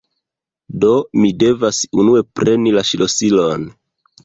do 0.83 0.93
mi 1.25 1.29
devas 1.43 1.83
unue 2.05 2.23
preni 2.41 2.75
la 2.79 2.87
ŝlosilon 2.91 3.71